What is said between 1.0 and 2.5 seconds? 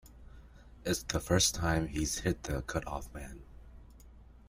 the first time he's hit